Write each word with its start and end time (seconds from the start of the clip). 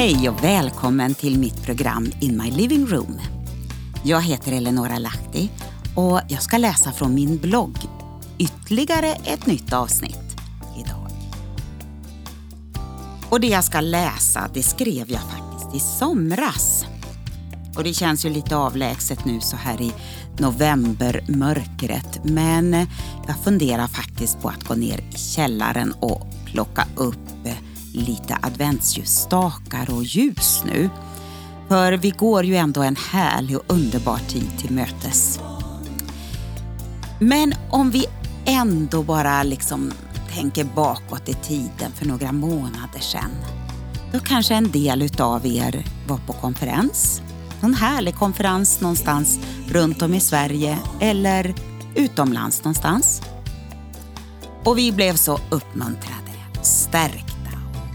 Hej 0.00 0.28
och 0.28 0.44
välkommen 0.44 1.14
till 1.14 1.38
mitt 1.38 1.62
program 1.62 2.12
In 2.20 2.42
My 2.42 2.50
Living 2.50 2.86
Room. 2.86 3.20
Jag 4.04 4.22
heter 4.22 4.52
Eleonora 4.52 4.98
Lahti 4.98 5.50
och 5.96 6.20
jag 6.28 6.42
ska 6.42 6.58
läsa 6.58 6.92
från 6.92 7.14
min 7.14 7.38
blogg 7.38 7.76
ytterligare 8.38 9.06
ett 9.06 9.46
nytt 9.46 9.72
avsnitt 9.72 10.36
idag. 10.76 11.10
Och 13.30 13.40
det 13.40 13.46
jag 13.46 13.64
ska 13.64 13.80
läsa 13.80 14.50
det 14.54 14.62
skrev 14.62 15.10
jag 15.10 15.20
faktiskt 15.20 15.74
i 15.74 15.80
somras. 15.98 16.84
Och 17.76 17.84
det 17.84 17.94
känns 17.94 18.24
ju 18.24 18.30
lite 18.30 18.56
avlägset 18.56 19.24
nu 19.24 19.40
så 19.40 19.56
här 19.56 19.82
i 19.82 19.92
novembermörkret 20.38 22.24
men 22.24 22.72
jag 23.26 23.36
funderar 23.44 23.86
faktiskt 23.86 24.40
på 24.40 24.48
att 24.48 24.64
gå 24.64 24.74
ner 24.74 24.98
i 24.98 25.18
källaren 25.18 25.92
och 25.92 26.26
plocka 26.46 26.86
upp 26.96 27.29
lite 27.92 28.38
adventsljusstakar 28.42 29.94
och 29.94 30.04
ljus 30.04 30.62
nu. 30.66 30.90
För 31.68 31.92
vi 31.92 32.10
går 32.10 32.44
ju 32.44 32.56
ändå 32.56 32.82
en 32.82 32.96
härlig 32.96 33.56
och 33.56 33.64
underbar 33.66 34.18
tid 34.28 34.58
till 34.58 34.70
mötes. 34.70 35.40
Men 37.18 37.54
om 37.70 37.90
vi 37.90 38.06
ändå 38.44 39.02
bara 39.02 39.42
liksom 39.42 39.92
tänker 40.34 40.64
bakåt 40.64 41.28
i 41.28 41.34
tiden 41.34 41.92
för 41.94 42.06
några 42.06 42.32
månader 42.32 43.00
sedan. 43.00 43.30
Då 44.12 44.18
kanske 44.18 44.54
en 44.54 44.70
del 44.70 45.02
utav 45.02 45.46
er 45.46 45.84
var 46.08 46.18
på 46.18 46.32
konferens. 46.32 47.22
Någon 47.60 47.74
härlig 47.74 48.14
konferens 48.14 48.80
någonstans 48.80 49.38
runt 49.68 50.02
om 50.02 50.14
i 50.14 50.20
Sverige 50.20 50.78
eller 51.00 51.54
utomlands 51.94 52.64
någonstans. 52.64 53.22
Och 54.64 54.78
vi 54.78 54.92
blev 54.92 55.14
så 55.14 55.38
uppmuntrade, 55.50 56.32
stärkta 56.62 57.29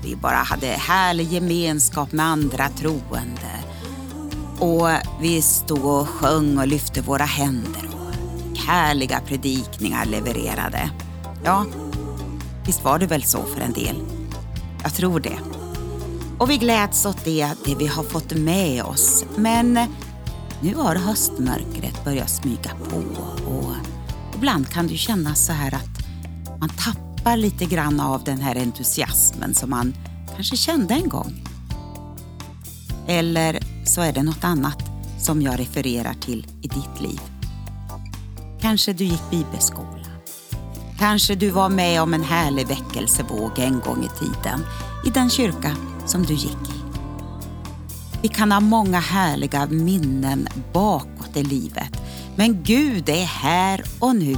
vi 0.06 0.16
bara 0.16 0.36
hade 0.36 0.68
härlig 0.68 1.32
gemenskap 1.32 2.12
med 2.12 2.26
andra 2.26 2.70
troende. 2.70 3.64
Och 4.60 4.88
vi 5.22 5.42
stod 5.42 5.86
och 5.86 6.10
sjöng 6.10 6.58
och 6.58 6.68
lyfte 6.68 7.02
våra 7.02 7.26
händer 7.26 7.90
och 7.94 8.58
härliga 8.58 9.22
predikningar 9.28 10.06
levererade. 10.06 10.90
Ja, 11.44 11.66
visst 12.66 12.84
var 12.84 13.00
det 13.00 13.08
väl 13.08 13.24
så 13.24 13.44
för 13.44 13.62
en 13.62 13.74
del? 13.74 13.96
Jag 14.84 14.94
tror 14.94 15.20
det. 15.20 15.40
Och 16.40 16.50
vi 16.50 16.58
gläds 16.58 17.06
åt 17.06 17.26
det, 17.26 17.50
det 17.66 17.76
vi 17.76 17.88
har 17.88 18.04
fått 18.04 18.34
med 18.34 18.84
oss. 18.84 19.26
Men 19.36 19.80
nu 20.62 20.76
har 20.76 20.96
höstmörkret 20.96 22.06
börjat 22.06 22.30
smyga 22.30 22.72
på 22.90 22.98
och 23.52 23.76
ibland 24.36 24.70
kan 24.70 24.88
det 24.88 24.98
kännas 24.98 25.46
så 25.46 25.54
här 25.54 25.76
att 25.76 26.06
man 26.60 26.70
tappar 26.70 27.05
tappar 27.26 27.38
lite 27.38 27.66
grann 27.66 28.00
av 28.00 28.24
den 28.24 28.42
här 28.42 28.56
entusiasmen 28.56 29.54
som 29.54 29.70
man 29.70 29.94
kanske 30.36 30.58
kände 30.58 30.94
en 30.94 31.10
gång. 31.10 31.34
Eller 33.08 33.60
så 33.86 34.02
är 34.02 34.14
det 34.14 34.24
något 34.24 34.44
annat 34.44 34.84
som 35.20 35.42
jag 35.42 35.60
refererar 35.60 36.14
till 36.14 36.48
i 36.62 36.68
ditt 36.68 37.02
liv. 37.02 37.20
Kanske 38.62 38.94
du 38.94 39.04
gick 39.04 39.32
bibelskola. 39.32 40.08
Kanske 41.00 41.36
du 41.36 41.50
var 41.50 41.70
med 41.70 42.02
om 42.02 42.14
en 42.14 42.24
härlig 42.24 42.68
väckelsevåg 42.68 43.52
en 43.60 43.80
gång 43.80 44.04
i 44.04 44.20
tiden 44.20 44.60
i 45.06 45.10
den 45.10 45.30
kyrka 45.30 45.76
som 46.06 46.24
du 46.24 46.34
gick 46.34 46.70
i. 46.70 46.82
Vi 48.22 48.28
kan 48.28 48.52
ha 48.52 48.60
många 48.60 49.00
härliga 49.00 49.66
minnen 49.66 50.48
bakåt 50.74 51.38
i 51.38 51.44
livet 51.44 52.02
men 52.36 52.64
Gud 52.64 53.10
är 53.10 53.26
här 53.26 53.84
och 54.00 54.16
nu 54.16 54.38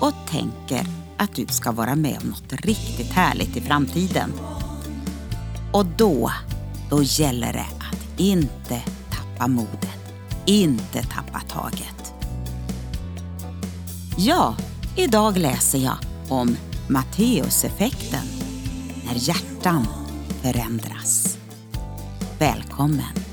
och 0.00 0.12
tänker 0.30 1.07
att 1.18 1.34
du 1.34 1.46
ska 1.46 1.72
vara 1.72 1.94
med 1.94 2.18
om 2.22 2.28
något 2.28 2.52
riktigt 2.52 3.12
härligt 3.12 3.56
i 3.56 3.60
framtiden. 3.60 4.32
Och 5.72 5.86
då, 5.86 6.32
då 6.90 7.02
gäller 7.02 7.52
det 7.52 7.66
att 7.78 8.20
inte 8.20 8.82
tappa 9.10 9.48
modet, 9.48 10.14
inte 10.46 11.02
tappa 11.02 11.40
taget. 11.40 12.14
Ja, 14.16 14.56
idag 14.96 15.36
läser 15.36 15.78
jag 15.78 15.96
om 16.28 16.56
Matteuseffekten, 16.88 18.26
när 19.06 19.14
hjärtan 19.14 19.86
förändras. 20.42 21.38
Välkommen! 22.38 23.27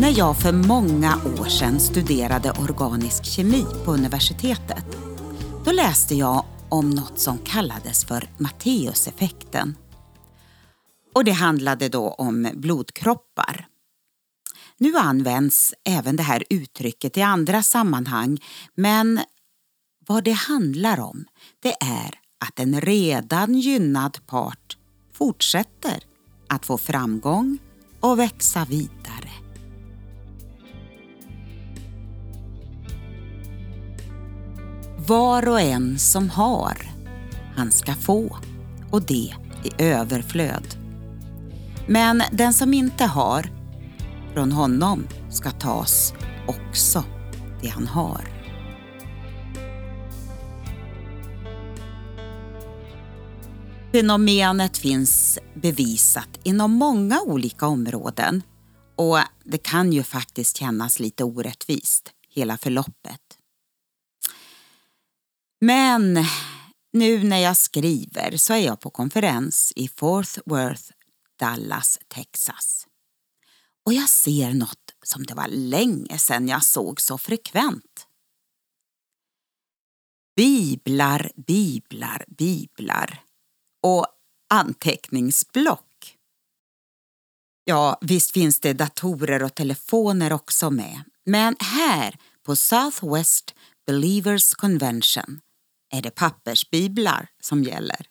När 0.00 0.18
jag 0.18 0.40
för 0.40 0.52
många 0.52 1.16
år 1.16 1.48
sedan 1.48 1.80
studerade 1.80 2.50
organisk 2.50 3.24
kemi 3.24 3.64
på 3.84 3.92
universitetet, 3.92 4.84
då 5.64 5.72
läste 5.72 6.14
jag 6.14 6.44
om 6.68 6.90
något 6.90 7.18
som 7.18 7.38
kallades 7.38 8.04
för 8.04 8.28
Matteuseffekten. 8.38 9.76
Och 11.14 11.24
det 11.24 11.32
handlade 11.32 11.88
då 11.88 12.08
om 12.08 12.48
blodkroppar. 12.54 13.66
Nu 14.78 14.96
används 14.96 15.74
även 15.84 16.16
det 16.16 16.22
här 16.22 16.44
uttrycket 16.50 17.16
i 17.16 17.22
andra 17.22 17.62
sammanhang, 17.62 18.38
men 18.74 19.20
vad 20.06 20.24
det 20.24 20.32
handlar 20.32 21.00
om, 21.00 21.24
det 21.62 21.72
är 21.80 22.20
att 22.44 22.60
en 22.60 22.80
redan 22.80 23.54
gynnad 23.54 24.26
part 24.26 24.76
fortsätter 25.12 26.04
att 26.48 26.66
få 26.66 26.78
framgång 26.78 27.58
och 28.00 28.18
växa 28.18 28.64
vidare. 28.64 29.49
Var 35.06 35.48
och 35.48 35.60
en 35.60 35.98
som 35.98 36.30
har, 36.30 36.76
han 37.56 37.70
ska 37.70 37.94
få 37.94 38.38
och 38.90 39.02
det 39.02 39.34
i 39.64 39.72
överflöd. 39.78 40.76
Men 41.88 42.22
den 42.32 42.52
som 42.52 42.74
inte 42.74 43.04
har, 43.04 43.50
från 44.34 44.52
honom 44.52 45.06
ska 45.30 45.50
tas 45.50 46.14
också 46.46 47.04
det 47.62 47.68
han 47.68 47.86
har. 47.86 48.28
Fenomenet 53.92 54.78
finns 54.78 55.38
bevisat 55.54 56.38
inom 56.42 56.72
många 56.72 57.20
olika 57.20 57.66
områden 57.66 58.42
och 58.96 59.18
det 59.44 59.58
kan 59.58 59.92
ju 59.92 60.02
faktiskt 60.02 60.56
kännas 60.56 61.00
lite 61.00 61.24
orättvist, 61.24 62.10
hela 62.34 62.56
förloppet. 62.56 63.29
Men 65.60 66.18
nu 66.92 67.24
när 67.24 67.38
jag 67.38 67.56
skriver 67.56 68.36
så 68.36 68.52
är 68.52 68.58
jag 68.58 68.80
på 68.80 68.90
konferens 68.90 69.72
i 69.76 69.88
Fort 69.88 70.38
Worth, 70.46 70.90
Dallas, 71.38 71.98
Texas. 72.08 72.86
Och 73.86 73.92
jag 73.92 74.08
ser 74.08 74.52
något 74.52 74.94
som 75.04 75.26
det 75.26 75.34
var 75.34 75.48
länge 75.48 76.18
sedan 76.18 76.48
jag 76.48 76.64
såg 76.64 77.00
så 77.00 77.18
frekvent. 77.18 78.06
Biblar, 80.36 81.32
biblar, 81.46 82.24
biblar 82.28 83.24
och 83.82 84.06
anteckningsblock. 84.54 86.16
Ja, 87.64 87.98
visst 88.00 88.30
finns 88.30 88.60
det 88.60 88.72
datorer 88.72 89.42
och 89.42 89.54
telefoner 89.54 90.32
också 90.32 90.70
med. 90.70 91.02
Men 91.24 91.56
här 91.60 92.18
på 92.42 92.56
Southwest 92.56 93.54
Believers 93.86 94.54
Convention 94.54 95.40
är 95.90 96.02
det 96.02 96.10
pappersbiblar 96.10 97.28
som 97.40 97.64
gäller. 97.64 98.06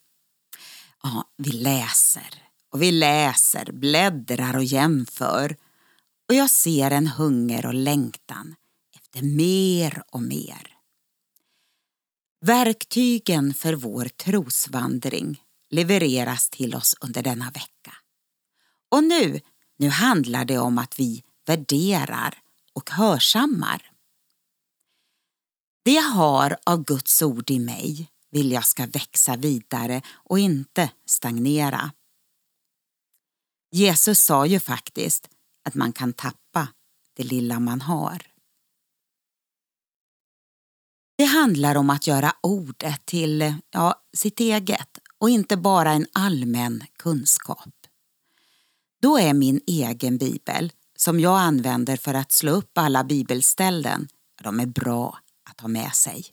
Ja, 1.03 1.23
vi 1.37 1.51
läser 1.51 2.43
och 2.69 2.81
vi 2.81 2.91
läser, 2.91 3.71
bläddrar 3.71 4.55
och 4.55 4.63
jämför 4.63 5.57
och 6.27 6.35
jag 6.35 6.49
ser 6.49 6.91
en 6.91 7.07
hunger 7.07 7.65
och 7.65 7.73
längtan 7.73 8.55
efter 8.95 9.21
mer 9.21 10.03
och 10.11 10.21
mer. 10.21 10.75
Verktygen 12.41 13.53
för 13.53 13.73
vår 13.73 14.05
trosvandring 14.05 15.43
levereras 15.69 16.49
till 16.49 16.75
oss 16.75 16.95
under 17.01 17.23
denna 17.23 17.51
vecka. 17.51 17.93
Och 18.89 19.03
nu, 19.03 19.39
nu 19.77 19.89
handlar 19.89 20.45
det 20.45 20.57
om 20.57 20.77
att 20.77 20.99
vi 20.99 21.23
värderar 21.45 22.37
och 22.73 22.89
hörsammar. 22.89 23.91
Det 25.89 25.93
jag 25.93 26.03
har 26.03 26.57
av 26.65 26.83
Guds 26.83 27.21
ord 27.21 27.51
i 27.51 27.59
mig 27.59 28.09
vill 28.31 28.51
jag 28.51 28.65
ska 28.65 28.85
växa 28.85 29.35
vidare 29.35 30.01
och 30.09 30.39
inte 30.39 30.91
stagnera. 31.05 31.91
Jesus 33.71 34.19
sa 34.19 34.45
ju 34.45 34.59
faktiskt 34.59 35.29
att 35.65 35.75
man 35.75 35.93
kan 35.93 36.13
tappa 36.13 36.67
det 37.15 37.23
lilla 37.23 37.59
man 37.59 37.81
har. 37.81 38.21
Det 41.17 41.25
handlar 41.25 41.75
om 41.75 41.89
att 41.89 42.07
göra 42.07 42.33
ordet 42.41 43.05
till 43.05 43.53
ja, 43.71 44.03
sitt 44.13 44.39
eget 44.39 44.99
och 45.17 45.29
inte 45.29 45.57
bara 45.57 45.91
en 45.91 46.07
allmän 46.13 46.83
kunskap. 46.97 47.75
Då 49.01 49.19
är 49.19 49.33
min 49.33 49.61
egen 49.67 50.17
bibel, 50.17 50.71
som 50.95 51.19
jag 51.19 51.39
använder 51.39 51.97
för 51.97 52.13
att 52.13 52.31
slå 52.31 52.51
upp 52.51 52.77
alla 52.77 53.03
bibelställen, 53.03 54.07
de 54.43 54.59
är 54.59 54.65
bra 54.65 55.19
att 55.49 55.61
ha 55.61 55.67
med 55.67 55.93
sig. 55.93 56.25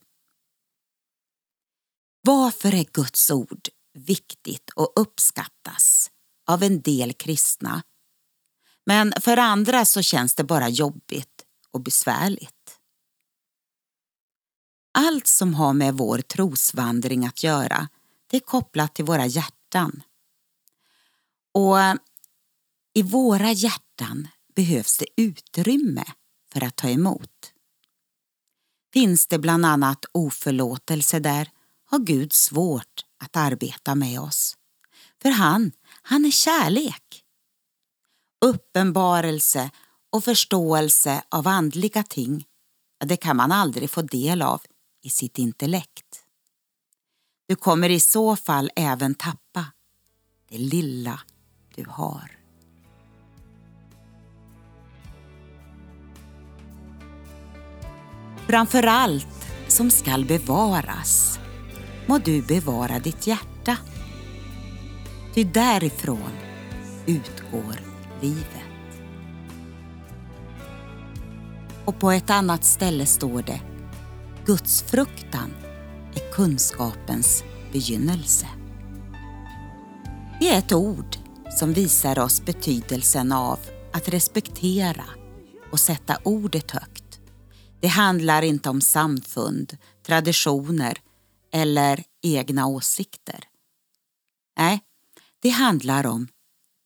Varför 2.23 2.75
är 2.75 2.85
Guds 2.93 3.31
ord 3.31 3.69
viktigt 3.93 4.71
och 4.71 4.93
uppskattas 4.97 6.11
av 6.47 6.63
en 6.63 6.81
del 6.81 7.13
kristna 7.13 7.83
men 8.87 9.13
för 9.21 9.37
andra 9.37 9.85
så 9.85 10.03
känns 10.03 10.35
det 10.35 10.45
bara 10.45 10.69
jobbigt 10.69 11.45
och 11.71 11.81
besvärligt. 11.81 12.81
Allt 14.93 15.27
som 15.27 15.55
har 15.55 15.73
med 15.73 15.95
vår 15.95 16.19
trosvandring 16.19 17.27
att 17.27 17.43
göra 17.43 17.89
det 18.27 18.37
är 18.37 18.41
kopplat 18.41 18.95
till 18.95 19.05
våra 19.05 19.27
hjärtan. 19.27 20.03
Och 21.55 21.77
i 22.95 23.03
våra 23.03 23.53
hjärtan 23.53 24.29
behövs 24.55 24.99
det 24.99 25.07
utrymme 25.17 26.05
för 26.53 26.65
att 26.65 26.77
ta 26.77 26.89
emot. 26.89 27.53
Finns 28.97 29.27
det 29.27 29.39
bland 29.39 29.67
annat 29.67 30.05
oförlåtelse 30.13 31.19
där 31.19 31.51
har 31.87 31.99
Gud 31.99 32.33
svårt 32.33 33.05
att 33.19 33.37
arbeta 33.37 33.95
med 33.95 34.21
oss. 34.21 34.57
För 35.23 35.31
han, 35.31 35.73
han 36.03 36.25
är 36.25 36.31
kärlek. 36.31 37.25
Uppenbarelse 38.45 39.71
och 40.13 40.25
förståelse 40.25 41.23
av 41.29 41.49
andliga 41.49 42.03
ting, 42.03 42.45
det 43.05 43.17
kan 43.17 43.37
man 43.37 43.53
aldrig 43.53 43.91
få 43.91 44.03
del 44.03 44.43
av 44.43 44.63
i 45.03 45.11
sitt 45.11 45.39
intellekt. 45.39 46.25
Du 47.49 47.57
kommer 47.57 47.91
i 47.91 48.01
så 48.01 48.37
fall 48.37 48.71
även 48.77 49.15
tappa 49.15 49.65
det 50.49 50.59
lilla 50.59 51.21
du 51.75 51.85
har. 51.89 52.46
Framför 58.49 58.83
allt 58.83 59.49
som 59.69 59.91
skall 59.91 60.25
bevaras 60.25 61.39
må 62.07 62.19
du 62.19 62.43
bevara 62.43 62.99
ditt 62.99 63.27
hjärta. 63.27 63.77
Ty 65.35 65.45
därifrån 65.45 66.31
utgår 67.07 67.81
livet. 68.21 68.47
Och 71.85 71.99
på 71.99 72.11
ett 72.11 72.31
annat 72.31 72.65
ställe 72.65 73.07
står 73.07 73.43
det 73.43 73.61
Guds 74.47 74.83
fruktan 74.83 75.51
är 76.15 76.33
kunskapens 76.33 77.45
begynnelse. 77.73 78.47
Det 80.41 80.49
är 80.49 80.59
ett 80.59 80.73
ord 80.73 81.17
som 81.59 81.73
visar 81.73 82.19
oss 82.19 82.45
betydelsen 82.45 83.33
av 83.33 83.59
att 83.93 84.09
respektera 84.09 85.05
och 85.73 85.81
sätta 85.81 86.19
ordet 86.23 86.71
högt. 86.71 86.96
Det 87.87 87.91
handlar 87.91 88.43
inte 88.43 88.69
om 88.71 88.81
samfund, 88.81 89.77
traditioner 90.03 91.03
eller 91.53 92.05
egna 92.23 92.67
åsikter. 92.67 93.49
Nej, 94.59 94.81
det 95.39 95.49
handlar 95.49 96.07
om 96.07 96.29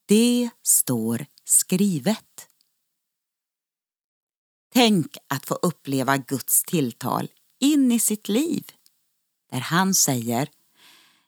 det 0.07 0.51
står 0.63 1.27
skrivet. 1.45 2.49
Tänk 4.73 5.17
att 5.29 5.47
få 5.47 5.55
uppleva 5.55 6.17
Guds 6.17 6.65
tilltal 6.65 7.29
in 7.61 7.93
i 7.93 7.99
sitt 7.99 8.29
liv 8.29 8.73
där 9.51 9.61
han 9.61 9.95
säger 9.95 10.51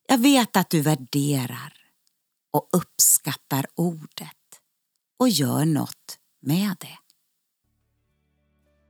Jag 0.09 0.19
vet 0.19 0.57
att 0.57 0.71
du 0.71 0.81
värderar 0.81 1.75
och 2.51 2.69
uppskattar 2.73 3.67
ordet 3.75 4.61
och 5.19 5.29
gör 5.29 5.65
något 5.65 6.19
med 6.41 6.77
det. 6.81 7.02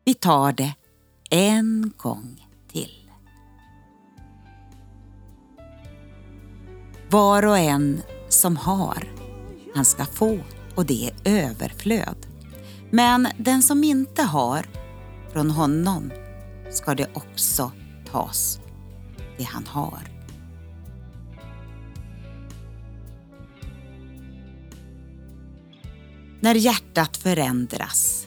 Vi 0.05 0.15
tar 0.15 0.53
det 0.53 0.75
en 1.31 1.93
gång 1.97 2.47
till. 2.69 3.11
Var 7.11 7.47
och 7.47 7.59
en 7.59 8.03
som 8.29 8.57
har, 8.57 9.13
han 9.75 9.85
ska 9.85 10.05
få 10.05 10.39
och 10.75 10.87
det 10.87 11.07
är 11.07 11.15
överflöd. 11.25 12.27
Men 12.91 13.29
den 13.39 13.63
som 13.63 13.85
inte 13.85 14.23
har, 14.23 14.67
från 15.33 15.51
honom 15.51 16.13
ska 16.71 16.95
det 16.95 17.11
också 17.15 17.73
tas 18.11 18.61
det 19.39 19.45
han 19.45 19.67
har. 19.67 20.13
När 26.41 26.55
hjärtat 26.55 27.17
förändras, 27.17 28.27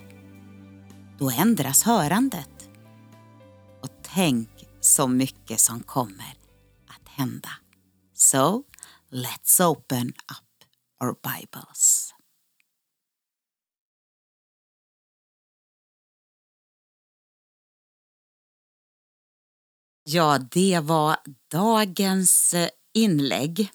då 1.17 1.31
ändras 1.31 1.83
hörandet. 1.83 2.69
Och 3.81 3.89
tänk 4.01 4.49
så 4.81 5.07
mycket 5.07 5.59
som 5.59 5.83
kommer 5.83 6.33
att 6.87 7.09
hända. 7.09 7.49
So, 8.13 8.63
let's 9.11 9.63
open 9.63 10.07
up 10.07 10.67
our 11.03 11.15
Bibles. 11.23 12.11
Ja, 20.03 20.39
det 20.51 20.79
var 20.79 21.17
dagens 21.51 22.53
eh, 22.53 22.69
inlägg. 22.93 23.71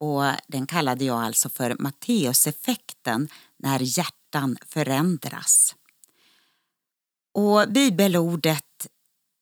Och 0.00 0.22
Den 0.48 0.66
kallade 0.66 1.04
jag 1.04 1.22
alltså 1.22 1.48
för 1.48 1.76
Matteuseffekten 1.78 3.28
när 3.56 3.98
hjärtan 3.98 4.56
förändras. 4.66 5.74
Och 7.32 7.68
Bibelordet 7.68 8.88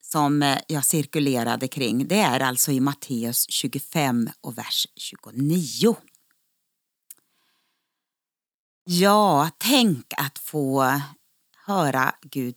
som 0.02 0.42
eh, 0.42 0.58
jag 0.68 0.84
cirkulerade 0.84 1.68
kring 1.68 2.08
det 2.08 2.20
är 2.20 2.40
alltså 2.40 2.72
i 2.72 2.80
Matteus 2.80 3.46
25 3.50 4.30
och 4.40 4.58
vers 4.58 4.86
29. 4.96 5.96
Ja, 8.84 9.50
tänk 9.58 10.06
att 10.16 10.38
få 10.38 11.00
höra 11.66 12.14
Gud 12.22 12.56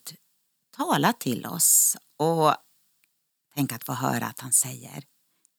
tala 0.78 1.14
till 1.14 1.46
oss 1.46 1.98
och 2.18 2.56
Tänk 3.56 3.72
att 3.72 3.84
få 3.84 3.94
höra 3.94 4.26
att 4.26 4.40
han 4.40 4.54
säger 4.54 5.04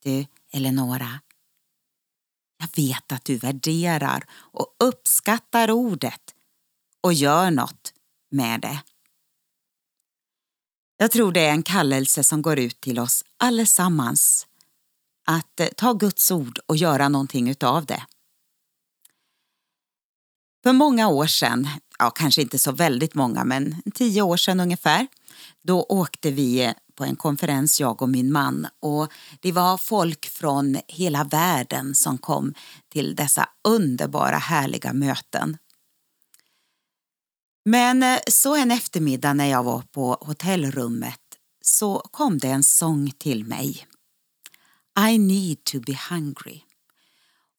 Du, 0.02 0.26
Eleonora, 0.52 1.20
jag 2.58 2.68
vet 2.76 3.12
att 3.12 3.24
du 3.24 3.38
värderar 3.38 4.24
och 4.32 4.76
uppskattar 4.78 5.70
ordet 5.70 6.34
och 7.00 7.12
gör 7.12 7.50
något 7.50 7.94
med 8.30 8.60
det. 8.60 8.82
Jag 10.96 11.10
tror 11.10 11.32
det 11.32 11.40
är 11.40 11.50
en 11.50 11.62
kallelse 11.62 12.24
som 12.24 12.42
går 12.42 12.58
ut 12.58 12.80
till 12.80 12.98
oss 12.98 13.24
allesammans 13.38 14.46
att 15.26 15.60
eh, 15.60 15.66
ta 15.76 15.92
Guds 15.92 16.30
ord 16.30 16.58
och 16.66 16.76
göra 16.76 17.08
någonting 17.08 17.50
utav 17.50 17.86
det. 17.86 18.02
För 20.62 20.72
många 20.72 21.08
år 21.08 21.26
sedan, 21.26 21.68
ja 21.98 22.10
kanske 22.10 22.42
inte 22.42 22.58
så 22.58 22.72
väldigt 22.72 23.14
många 23.14 23.44
men 23.44 23.82
tio 23.94 24.22
år 24.22 24.36
sedan 24.36 24.60
ungefär, 24.60 25.06
då 25.62 25.82
åkte 25.82 26.30
vi 26.30 26.64
eh, 26.64 26.72
på 26.94 27.04
en 27.04 27.16
konferens, 27.16 27.80
jag 27.80 28.02
och 28.02 28.08
min 28.08 28.32
man. 28.32 28.66
Och 28.80 29.12
Det 29.40 29.52
var 29.52 29.76
folk 29.76 30.26
från 30.26 30.76
hela 30.88 31.24
världen 31.24 31.94
som 31.94 32.18
kom 32.18 32.54
till 32.88 33.14
dessa 33.14 33.48
underbara, 33.68 34.36
härliga 34.38 34.92
möten. 34.92 35.56
Men 37.64 38.02
eh, 38.02 38.18
så 38.28 38.56
en 38.56 38.70
eftermiddag 38.70 39.32
när 39.32 39.46
jag 39.46 39.62
var 39.62 39.82
på 39.82 40.18
hotellrummet 40.20 41.20
så 41.60 41.98
kom 41.98 42.38
det 42.38 42.48
en 42.48 42.62
sång 42.62 43.10
till 43.10 43.44
mig. 43.44 43.86
I 45.08 45.18
need 45.18 45.64
to 45.64 45.80
be 45.80 45.98
hungry. 46.10 46.60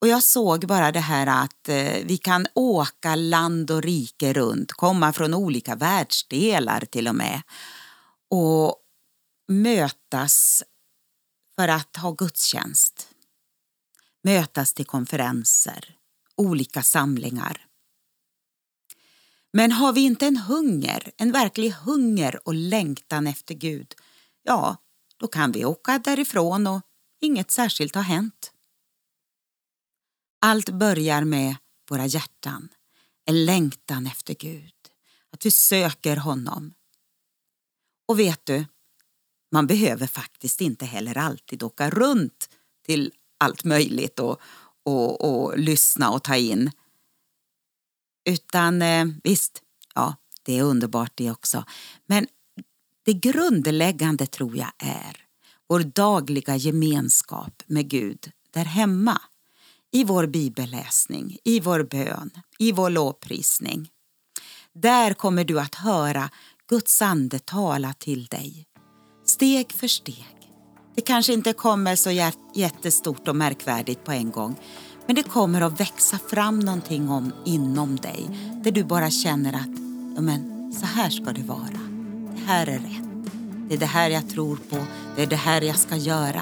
Och 0.02 0.08
jag 0.08 0.24
såg 0.24 0.68
bara 0.68 0.92
det 0.92 1.00
här 1.00 1.44
att 1.44 1.70
eh, 1.70 2.06
vi 2.06 2.18
kan 2.18 2.48
åka 2.56 3.16
land 3.16 3.72
och 3.72 3.82
rike 3.82 4.34
runt, 4.34 4.72
komma 4.72 5.14
från 5.14 5.34
olika 5.34 5.76
världsdelar 5.76 6.86
till 6.86 7.08
och 7.08 7.16
med 7.16 7.42
och 8.30 8.76
mötas 9.48 10.64
för 11.56 11.68
att 11.68 11.96
ha 11.96 12.12
gudstjänst. 12.12 13.08
Mötas 14.24 14.74
till 14.74 14.86
konferenser, 14.86 15.96
olika 16.36 16.82
samlingar. 16.82 17.65
Men 19.58 19.72
har 19.72 19.94
vi 19.94 20.02
inte 20.02 20.28
en 20.28 20.38
hunger, 20.38 21.12
en 21.18 21.32
verklig 21.32 21.70
hunger 21.70 22.48
och 22.48 22.54
längtan 22.54 23.28
efter 23.28 23.56
Gud, 23.56 23.94
ja, 24.44 24.78
då 25.18 25.28
kan 25.28 25.52
vi 25.52 25.66
åka 25.66 26.00
därifrån 26.00 26.68
och 26.68 26.82
inget 27.22 27.52
särskilt 27.52 27.96
har 27.96 28.02
hänt. 28.02 28.52
Allt 30.42 30.70
börjar 30.70 31.24
med 31.24 31.56
våra 31.90 32.06
hjärtan, 32.06 32.70
en 33.26 33.46
längtan 33.46 34.08
efter 34.08 34.34
Gud, 34.34 34.74
att 35.32 35.46
vi 35.46 35.52
söker 35.52 36.18
honom. 36.18 36.74
Och 38.08 38.20
vet 38.20 38.46
du, 38.46 38.66
man 39.52 39.68
behöver 39.68 40.08
faktiskt 40.08 40.62
inte 40.62 40.86
heller 40.86 41.18
alltid 41.18 41.64
åka 41.64 41.90
runt 41.90 42.50
till 42.86 43.14
allt 43.38 43.64
möjligt 43.64 44.20
och, 44.20 44.42
och, 44.84 45.22
och 45.22 45.60
lyssna 45.60 46.12
och 46.12 46.24
ta 46.24 46.36
in. 46.36 46.72
Utan 48.26 48.82
eh, 48.82 49.06
visst, 49.24 49.62
ja, 49.96 50.16
det 50.44 50.58
är 50.60 50.64
underbart 50.64 51.12
det 51.16 51.32
också. 51.32 51.64
Men 52.06 52.28
Det 53.06 53.14
grundläggande 53.14 54.26
tror 54.26 54.58
jag 54.58 54.72
är 54.78 55.18
vår 55.70 55.80
dagliga 55.80 56.56
gemenskap 56.56 57.64
med 57.68 57.90
Gud 57.90 58.32
där 58.54 58.66
hemma. 58.66 59.22
I 59.92 60.04
vår 60.04 60.28
bibelläsning, 60.28 61.38
i 61.44 61.60
vår 61.60 61.84
bön, 61.84 62.32
i 62.60 62.72
vår 62.72 62.90
lovprisning. 62.90 63.90
Där 64.74 65.14
kommer 65.14 65.44
du 65.44 65.60
att 65.60 65.76
höra 65.76 66.30
Guds 66.70 67.02
ande 67.02 67.40
tala 67.40 67.94
till 67.94 68.26
dig. 68.26 68.66
Steg 69.26 69.72
för 69.72 69.88
steg. 69.88 70.52
Det 70.96 71.02
kanske 71.02 71.34
inte 71.34 71.54
kommer 71.54 71.96
så 71.96 72.12
jättestort 72.56 73.28
och 73.28 73.36
märkvärdigt 73.36 74.04
på 74.04 74.12
en 74.12 74.32
gång 74.32 74.60
men 75.06 75.16
det 75.16 75.24
kommer 75.24 75.62
att 75.62 75.80
växa 75.80 76.20
fram 76.30 76.60
någonting 76.60 77.10
om, 77.10 77.34
inom 77.46 77.96
dig 77.96 78.30
där 78.64 78.72
du 78.72 78.84
bara 78.84 79.10
känner 79.10 79.54
att 79.54 79.80
ja, 80.16 80.22
men, 80.22 80.74
så 80.74 80.86
här 80.86 81.10
ska 81.10 81.32
det 81.32 81.44
vara. 81.44 81.80
Det 82.36 82.42
här 82.46 82.68
är 82.68 82.80
rätt. 82.80 83.32
Det 83.68 83.76
är 83.76 83.80
det 83.80 83.86
här 83.86 84.10
jag 84.10 84.30
tror 84.30 84.56
på. 84.70 84.78
Det 85.16 85.24
är 85.24 85.28
det 85.28 85.36
här 85.36 85.62
jag 85.62 85.76
ska 85.76 85.96
göra. 85.96 86.42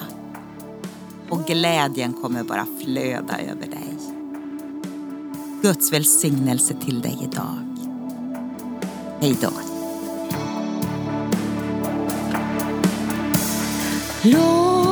Och 1.29 1.46
glädjen 1.46 2.13
kommer 2.13 2.43
bara 2.43 2.65
flöda 2.84 3.39
över 3.39 3.67
dig. 3.67 3.98
Guds 5.62 5.93
välsignelse 5.93 6.74
till 6.86 7.01
dig 7.01 7.17
idag. 7.24 7.58
Hej 9.20 9.38
då. 9.41 9.51
Lord, 14.29 14.83